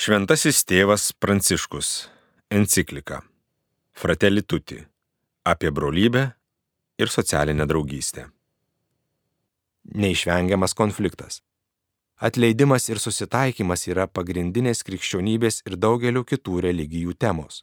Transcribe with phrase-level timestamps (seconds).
[0.00, 1.88] Šventasis tėvas Pranciškus.
[2.48, 3.18] Enciklika.
[3.92, 4.78] Fratelli tutti.
[5.44, 6.22] Apie brolybę
[6.96, 8.24] ir socialinę draugystę.
[9.84, 11.42] Neišvengiamas konfliktas.
[12.16, 17.60] Atleidimas ir susitaikymas yra pagrindinės krikščionybės ir daugelių kitų religijų temos.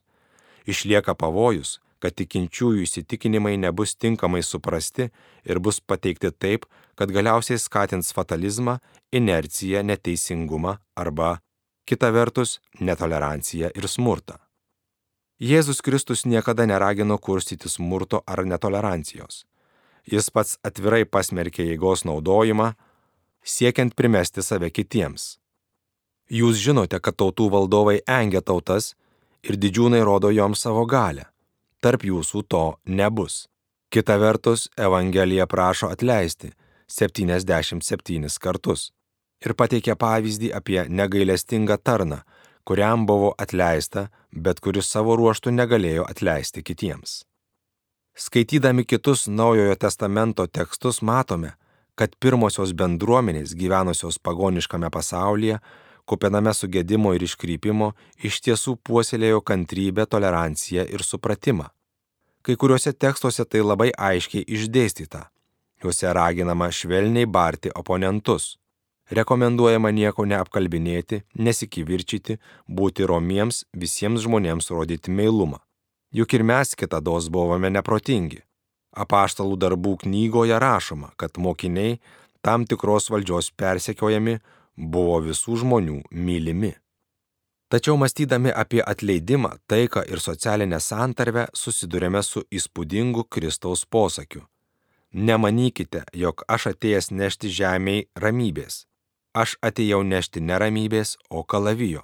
[0.70, 5.10] Išlieka pavojus, kad tikinčiųjų įsitikinimai nebus tinkamai suprasti
[5.42, 8.78] ir bus pateikti taip, kad galiausiai skatins fatalizmą,
[9.10, 11.40] inerciją, neteisingumą arba
[11.88, 14.36] kita vertus netoleranciją ir smurtą.
[15.40, 19.46] Jėzus Kristus niekada neragino kurstyti smurto ar netolerancijos.
[20.08, 22.72] Jis pats atvirai pasmerkė jėgos naudojimą,
[23.44, 25.38] siekiant primesti save kitiems.
[26.28, 28.96] Jūs žinote, kad tautų valdovai engia tautas
[29.44, 31.30] ir didžiūnai rodo joms savo galę.
[31.80, 33.46] Tarp jūsų to nebus.
[33.94, 36.52] Kita vertus, Evangelija prašo atleisti
[36.92, 38.92] 77 kartus
[39.46, 42.22] ir pateikė pavyzdį apie negailestingą tarną,
[42.68, 47.24] kuriam buvo atleista, bet kuris savo ruoštų negalėjo atleisti kitiems.
[48.18, 51.54] Skaitydami kitus Naujojo testamento tekstus matome,
[51.96, 55.60] kad pirmosios bendruomenės gyvenusios pagoniškame pasaulyje,
[56.10, 57.92] kupiname sugėdimo ir iškrypimo,
[58.24, 61.70] iš tiesų puoselėjo kantrybę, toleranciją ir supratimą.
[62.42, 65.28] Kai kuriuose tekstuose tai labai aiškiai išdėstyta.
[65.84, 68.56] Juose raginama švelniai barti oponentus.
[69.12, 75.62] Rekomenduojama nieko neapkalbinėti, nesikivirčyti, būti romiems, visiems žmonėms rodyti meilumą.
[76.12, 78.42] Juk ir mes kitados buvome neprotingi.
[78.98, 82.00] Apaštalų darbų knygoje rašoma, kad mokiniai
[82.42, 84.40] tam tikros valdžios persekiojami
[84.76, 86.74] buvo visų žmonių mylimi.
[87.68, 94.46] Tačiau mąstydami apie atleidimą, taiką ir socialinę santarvę susidurėme su įspūdingu Kristaus posakiu.
[95.12, 98.86] Nemanykite, jog aš atėjęs nešti žemėj ramybės.
[99.38, 102.02] Aš atėjau nešti neramybės, o kalavijo.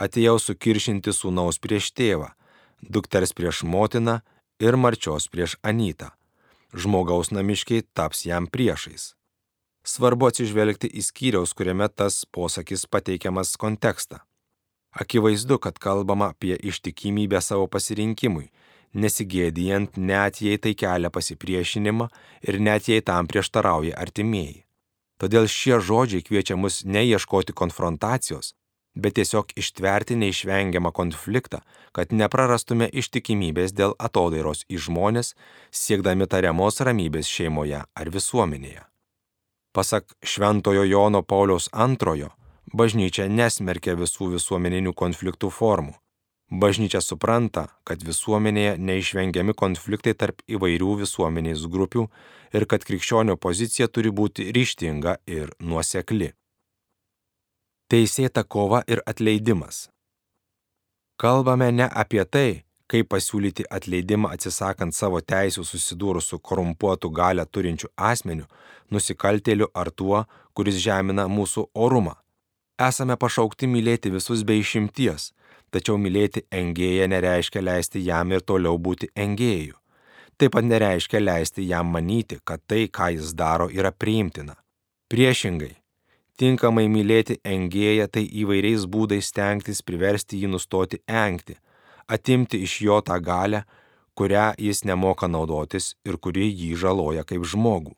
[0.00, 2.30] Atėjau sukiršinti sūnaus prieš tėvą,
[2.80, 4.20] dukters prieš motiną
[4.64, 6.08] ir marčios prieš anytą.
[6.72, 9.12] Žmogaus namiškiai taps jam priešais.
[9.84, 14.24] Svarbu atsižvelgti į skyriaus, kuriame tas posakis pateikiamas kontekstą.
[14.96, 18.48] Akivaizdu, kad kalbama apie ištikimybę savo pasirinkimui,
[18.94, 22.08] nesigėdijant net jei tai kelia pasipriešinimą
[22.48, 24.63] ir net jei tam prieštarauja artimieji.
[25.24, 28.50] Todėl šie žodžiai kviečia mus neieškoti konfrontacijos,
[28.92, 31.62] bet tiesiog ištverti neišvengiamą konfliktą,
[31.96, 35.32] kad neprarastume ištikimybės dėl atodairos į žmonės,
[35.72, 38.84] siekdami tariamos ramybės šeimoje ar visuomenėje.
[39.72, 42.28] Pasak Šventojo Jono Pauliaus II,
[42.76, 45.96] bažnyčia nesmerkia visų visuomeninių konfliktų formų.
[46.54, 52.04] Bažnyčia supranta, kad visuomenėje neišvengiami konfliktai tarp įvairių visuomenės grupių
[52.54, 56.30] ir kad krikščionio pozicija turi būti ryštinga ir nuosekli.
[57.90, 59.88] Teisėta kova ir atleidimas.
[61.18, 67.90] Kalbame ne apie tai, kaip pasiūlyti atleidimą atsisakant savo teisų susidūrus su korumpuotų galę turinčiu
[67.96, 68.46] asmeniu,
[68.94, 72.14] nusikaltėliu ar tuo, kuris žemina mūsų orumą.
[72.78, 75.32] Esame pašaukti mylėti visus be išimties,
[75.74, 79.74] tačiau mylėti engėją nereiškia leisti jam ir toliau būti engėjų.
[80.38, 84.56] Taip pat nereiškia leisti jam manyti, kad tai, ką jis daro, yra priimtina.
[85.10, 85.74] Priešingai,
[86.38, 91.58] tinkamai mylėti engėją tai įvairiais būdais stengtis priversti jį nustoti engti,
[92.06, 93.62] atimti iš jo tą galę,
[94.18, 97.94] kurią jis nemoka naudotis ir kuri jį žaloja kaip žmogų.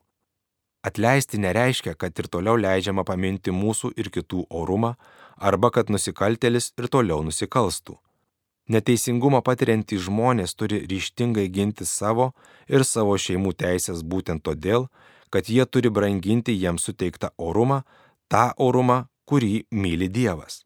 [0.85, 4.93] Atleisti nereiškia, kad ir toliau leidžiama paminti mūsų ir kitų orumą,
[5.37, 7.97] arba kad nusikaltelis ir toliau nusikalstų.
[8.67, 12.33] Neteisingumą patiriantys žmonės turi ryštingai ginti savo
[12.67, 14.89] ir savo šeimų teisės būtent todėl,
[15.31, 17.83] kad jie turi branginti jiems suteiktą orumą,
[18.27, 20.63] tą orumą, kurį myli Dievas.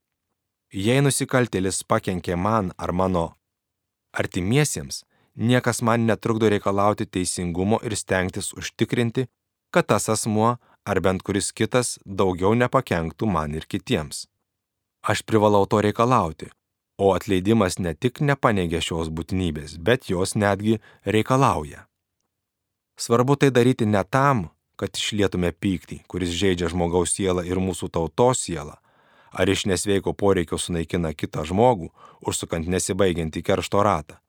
[0.74, 3.26] Jei nusikaltelis pakenkė man ar mano
[4.18, 5.04] artimiesiems,
[5.36, 9.28] niekas man netrukdo reikalauti teisingumo ir stengtis užtikrinti,
[9.72, 14.26] kad tas asmuo ar bent kuris kitas daugiau nepakenktų man ir kitiems.
[15.02, 16.52] Aš privalau to reikalauti,
[16.98, 21.88] o atleidimas ne tik nepaneigia šios būtinybės, bet jos netgi reikalauja.
[23.02, 28.44] Svarbu tai daryti ne tam, kad išlietume pyktį, kuris žaidžia žmogaus sielą ir mūsų tautos
[28.46, 28.78] sielą,
[29.34, 31.90] ar iš nesveiko poreikio sunaikina kitą žmogų,
[32.22, 34.20] užsukant nesibaigiantį keršto ratą.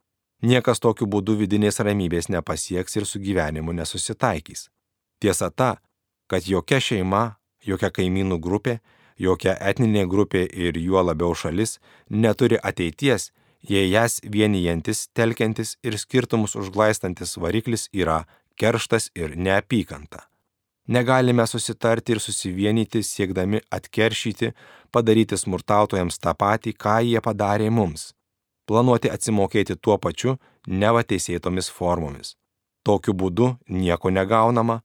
[0.42, 4.70] Niekas tokiu būdu vidinės ramybės nepasieks ir su gyvenimu nesusitaikys.
[5.22, 5.76] Tiesa ta,
[6.26, 8.80] kad jokia šeima, jokia kaimynų grupė,
[9.18, 11.78] jokia etninė grupė ir juo labiau šalis
[12.10, 13.30] neturi ateities,
[13.62, 18.24] jei jas vienijantis, telkiantis ir skirtumus užglaistantis variklis yra
[18.56, 20.26] kerštas ir neapykanta.
[20.88, 24.50] Negalime susitarti ir susivienyti siekdami atkeršyti,
[24.90, 28.10] padaryti smurtautojams tą patį, ką jie padarė mums.
[28.66, 30.36] Planuoti atsimokėti tuo pačiu
[30.66, 32.34] neva teisėtomis formomis.
[32.82, 34.80] Tokiu būdu nieko negaunama,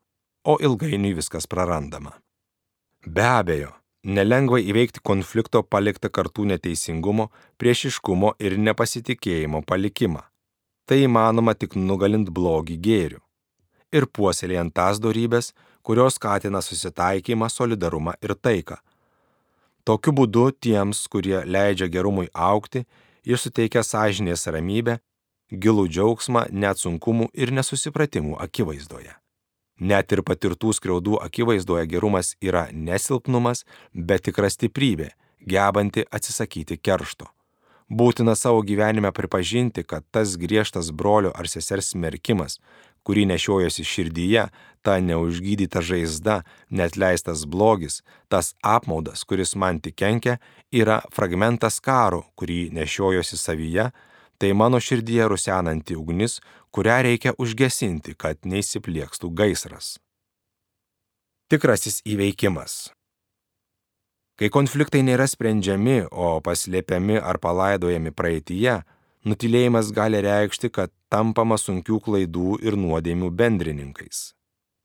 [0.45, 2.13] o ilgainiui viskas prarandama.
[3.05, 3.73] Be abejo,
[4.03, 10.23] nelengva įveikti konflikto paliktą kartų neteisingumo, priešiškumo ir nepasitikėjimo palikimą.
[10.87, 13.23] Tai įmanoma tik nugalint blogį gėrių
[13.91, 18.79] ir puoselėjant tas dorybės, kurios skatina susitaikymą, solidarumą ir taiką.
[19.87, 22.83] Tokiu būdu tiems, kurie leidžia gerumui aukti,
[23.23, 24.97] jis suteikia sąžinės ramybę,
[25.51, 29.15] gilų džiaugsmą net sunkumų ir nesusipratimų akivaizdoje.
[29.79, 33.63] Net ir patirtų skriaudų akivaizdoje gerumas yra nesilpnumas,
[33.93, 35.11] bet tikra stiprybė,
[35.45, 37.29] gebanti atsisakyti keršto.
[37.87, 42.57] Būtina savo gyvenime pripažinti, kad tas griežtas brolio ar sesers smerkimas,
[43.07, 44.49] kurį nešiojosi širdyje,
[44.83, 50.35] ta neužgydyta žaizda, net leistas blogis, tas apmaudas, kuris man tik kenkia,
[50.71, 53.87] yra fragmentas karo, kurį nešiojosi savyje,
[54.37, 56.39] tai mano širdyje rusenanti ugnis,
[56.71, 59.97] kurią reikia užgesinti, kad neįsipliekstų gaisras.
[61.49, 62.91] Tikrasis įveikimas.
[64.37, 68.83] Kai konfliktai nėra sprendžiami, o paslėpiami ar palaidojami praeitie,
[69.25, 74.35] nutilėjimas gali reikšti, kad tampama sunkių klaidų ir nuodėmių bendrininkais.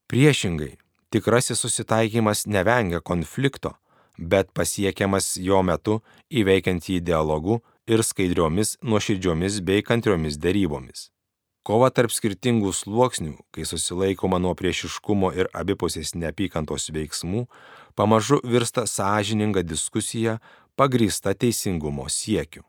[0.09, 0.77] Priešingai,
[1.13, 3.75] tikrasis susitaikymas nevengia konflikto,
[4.17, 6.01] bet pasiekiamas jo metu
[6.31, 11.11] įveikiant jį dialogu ir skaidriomis, nuoširdžiomis bei kantriomis dėrybomis.
[11.63, 17.45] Kova tarp skirtingų sluoksnių, kai susilaikoma nuo priešiškumo ir abipusės neapykantos veiksmų,
[17.95, 20.41] pamažu virsta sąžininga diskusija
[20.75, 22.65] pagrįsta teisingumo siekiu.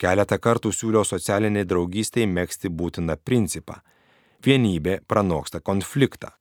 [0.00, 3.80] Keletą kartų siūliau socialiniai draugystiai mėgsti būtiną principą-
[4.44, 6.39] vienybė pranoksta konfliktą.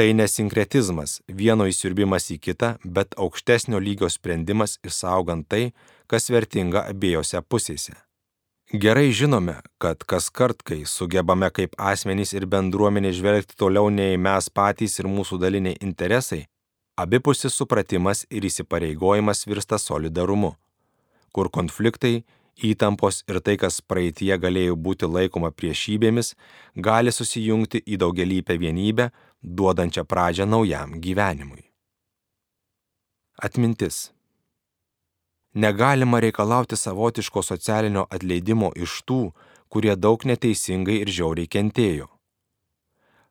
[0.00, 5.74] Tai nesinkretizmas, vieno įsirbimas į kitą, bet aukštesnio lygio sprendimas įsaugant tai,
[6.08, 7.92] kas vertinga abiejose pusėse.
[8.72, 14.48] Gerai žinome, kad kas kart, kai sugebame kaip asmenys ir bendruomenė žvelgti toliau nei mes
[14.48, 16.46] patys ir mūsų daliniai interesai,
[16.96, 20.54] abipusis supratimas ir įsipareigojimas virsta solidarumu,
[21.28, 22.22] kur konfliktai
[22.56, 26.34] įtampos ir tai, kas praeitie galėjo būti laikoma priešybėmis,
[26.76, 29.10] gali susijungti į daugelįpę vienybę,
[29.42, 31.64] duodančią pradžią naujam gyvenimui.
[33.38, 34.12] Atmintis.
[35.54, 39.32] Negalima reikalauti savotiško socialinio atleidimo iš tų,
[39.68, 42.06] kurie daug neteisingai ir žiauriai kentėjo.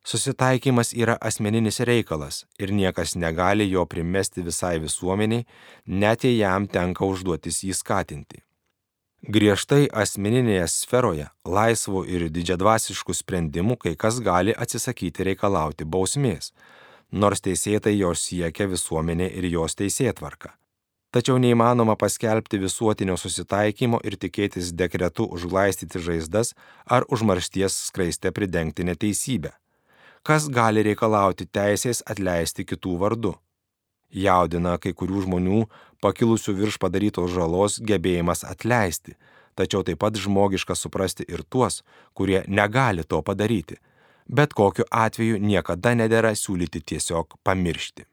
[0.04, 5.46] Susitaikymas yra asmeninis reikalas ir niekas negali jo primesti visai visuomeniai,
[5.86, 8.42] net jei jam tenka užduotis jį skatinti.
[9.30, 16.48] Griežtai asmeninėje sferoje, laisvų ir didžiadvasiškų sprendimų kai kas gali atsisakyti reikalauti bausmės,
[17.14, 20.56] nors teisėtai jos siekia visuomenė ir jos teisėtvarka.
[21.14, 26.56] Tačiau neįmanoma paskelbti visuotinio susitaikymo ir tikėtis dekretu užglaistyti žaizdas
[26.98, 29.54] ar užmaršties skraiste pridengti neteisybę.
[30.26, 33.36] Kas gali reikalauti teisės atleisti kitų vardu?
[34.10, 35.62] Jaudina kai kurių žmonių
[36.02, 39.16] pakilusių virš padarytos žalos gebėjimas atleisti,
[39.56, 43.80] tačiau taip pat žmogiška suprasti ir tuos, kurie negali to padaryti.
[44.30, 48.06] Bet kokiu atveju niekada nedėra siūlyti tiesiog pamiršti.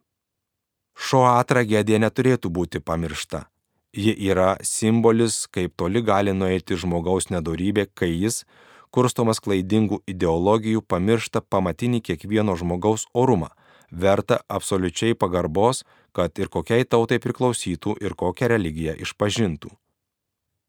[0.96, 3.44] Šoa tragedija neturėtų būti pamiršta.
[3.96, 8.44] Ji yra simbolis, kaip toli gali nueiti žmogaus nedorybė, kai jis,
[8.90, 13.52] kurstomas klaidingų ideologijų, pamiršta pamatinį kiekvieno žmogaus orumą–
[13.90, 19.70] verta absoliučiai pagarbos, kad ir kokiai tautai priklausytų ir kokią religiją išpažintų.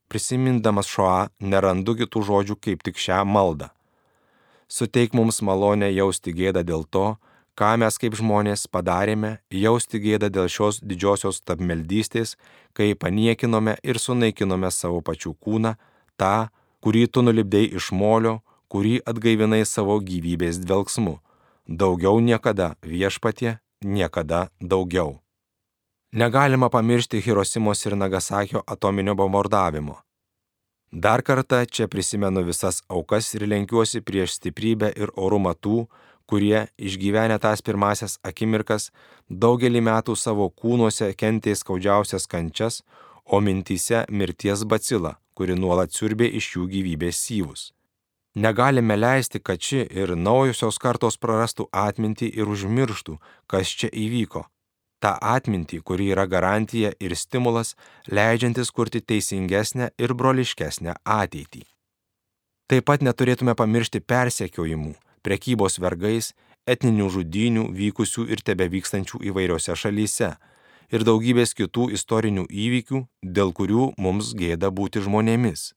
[0.07, 3.69] Prisimindamas šoą nerandu kitų žodžių kaip tik šią maldą.
[4.67, 7.15] Suteik mums malonę jausti gėdą dėl to,
[7.59, 12.35] ką mes kaip žmonės padarėme, jausti gėdą dėl šios didžiosios tapmeldystės,
[12.75, 15.75] kai paniekinome ir sunaikinome savo pačių kūną,
[16.19, 16.49] tą,
[16.83, 21.17] kurį tu nulipdėjai iš molio, kurį atgaivinai savo gyvybės dvelgsmu
[21.67, 25.19] daugiau niekada viešpatie, niekada daugiau.
[26.11, 29.97] Negalima pamiršti Hirosimos ir Nagasakio atominio bombardavimo.
[30.91, 35.87] Dar kartą čia prisimenu visas aukas ir lenkiuosi prieš stiprybę ir orumą tų,
[36.25, 38.91] kurie, išgyvenę tas pirmasias akimirkas,
[39.29, 42.83] daugelį metų savo kūnuose kentė skaudžiausias kančias,
[43.25, 47.71] o mintyse mirties bacila, kuri nuolat siurbė iš jų gyvybės syvus.
[48.37, 53.15] Negalime leisti, kad ši ir naujosios kartos prarastų atmintį ir užmirštų,
[53.49, 54.43] kas čia įvyko.
[55.01, 57.73] Ta atmintį, kuri yra garantija ir stimulas,
[58.13, 61.63] leidžiantis kurti teisingesnę ir broliškesnę ateitį.
[62.69, 64.93] Taip pat neturėtume pamiršti persekiojimų,
[65.25, 66.29] prekybos vergais,
[66.69, 70.29] etninių žudinių vykusių ir tebe vykstančių įvairiose šalyse
[70.93, 75.71] ir daugybės kitų istorinių įvykių, dėl kurių mums gėda būti žmonėmis.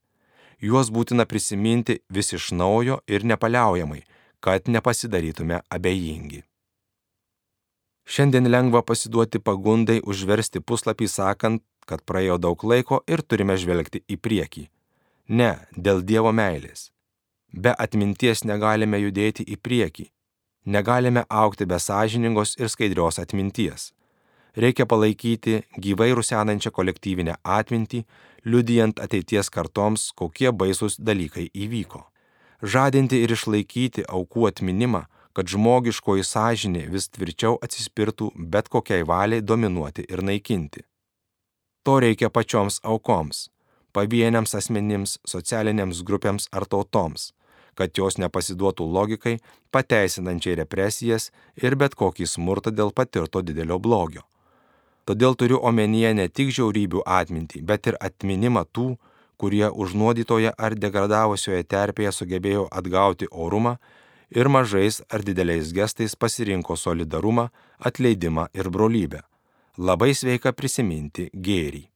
[0.61, 4.03] Juos būtina prisiminti vis iš naujo ir nepaliaujamai,
[4.39, 6.43] kad nepasidarytume abejingi.
[8.05, 14.17] Šiandien lengva pasiduoti pagundai užversti puslapį sakant, kad praėjo daug laiko ir turime žvelgti į
[14.21, 14.63] priekį.
[15.39, 16.89] Ne, dėl Dievo meilės.
[17.51, 20.05] Be atminties negalime judėti į priekį.
[20.65, 23.91] Negalime aukti be sąžiningos ir skaidrios atminties.
[24.57, 28.01] Reikia palaikyti gyvai rusenančią kolektyvinę atmintį,
[28.43, 32.01] liudijant ateities kartoms, kokie baisus dalykai įvyko.
[32.61, 40.03] Žadinti ir išlaikyti aukų atminimą, kad žmogiškoji sąžinė vis tvirčiau atsispirtų bet kokiai valiai dominuoti
[40.09, 40.83] ir naikinti.
[41.87, 43.47] To reikia pačioms aukoms,
[43.95, 47.31] pavieniams asmenims, socialinėms grupėms ar tautoms,
[47.79, 49.37] kad jos nepasiduotų logikai,
[49.71, 54.27] pateisinančiai represijas ir bet kokį smurtą dėl patirto didelio blogio.
[55.05, 58.91] Todėl turiu omenyje ne tik žiaurybių atmintį, bet ir atminimą tų,
[59.41, 63.77] kurie užnuodytoje ar degradavusioje terpėje sugebėjo atgauti orumą
[64.29, 69.25] ir mažais ar dideliais gestais pasirinko solidarumą, atleidimą ir brolybę.
[69.77, 71.87] Labai sveika prisiminti gėrį.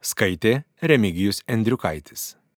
[0.00, 2.38] Skaitė Remigijus Endriukaitis.